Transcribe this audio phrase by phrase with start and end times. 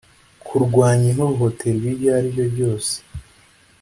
[0.45, 2.93] kurwanya ihohoterwa iryo ariryo ryose